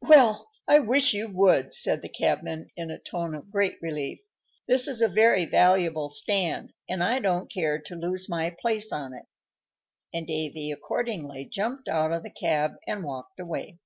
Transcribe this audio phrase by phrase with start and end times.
[0.00, 4.18] "Well, I wish you would," said the cabman, in a tone of great relief.
[4.66, 9.14] "This is a very valuable stand, and I don't care to lose my place on
[9.14, 9.26] it;"
[10.12, 13.78] and Davy accordingly jumped out of the cab and walked away.